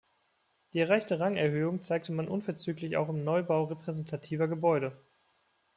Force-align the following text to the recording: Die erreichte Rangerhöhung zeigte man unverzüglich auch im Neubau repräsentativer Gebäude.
Die 0.73 0.79
erreichte 0.79 1.19
Rangerhöhung 1.19 1.83
zeigte 1.83 2.11
man 2.11 2.27
unverzüglich 2.27 2.97
auch 2.97 3.07
im 3.09 3.23
Neubau 3.23 3.65
repräsentativer 3.65 4.47
Gebäude. 4.47 4.99